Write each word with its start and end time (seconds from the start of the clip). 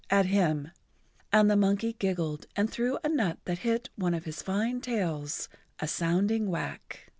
at 0.09 0.25
him, 0.25 0.71
and 1.31 1.47
the 1.47 1.55
monkey 1.55 1.93
giggled 1.93 2.47
and 2.55 2.71
threw 2.71 2.97
a 3.03 3.07
nut 3.07 3.37
that 3.45 3.59
hit 3.59 3.91
one 3.95 4.15
of 4.15 4.25
his 4.25 4.41
fine 4.41 4.81
tails 4.81 5.47
a 5.77 5.87
sounding 5.87 6.49
whack. 6.49 7.05